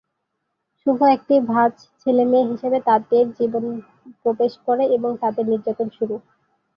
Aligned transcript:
শুভ 0.79 0.99
একটি 1.09 1.35
ভাঁজ 1.49 1.73
ছেলেমেয়ে 2.01 2.49
হিসাবে 2.51 2.77
তাদের 2.87 3.23
জীবন 3.37 3.63
প্রবেশ 4.21 4.53
করে 4.67 4.83
এবং 4.97 5.11
তাদের 5.23 5.45
নির্যাতন 5.51 5.87
শুরু। 5.97 6.15